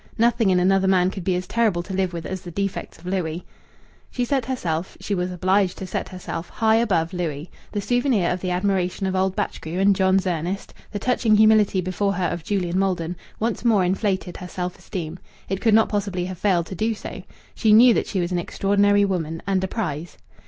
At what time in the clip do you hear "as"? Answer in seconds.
1.35-1.45, 2.25-2.41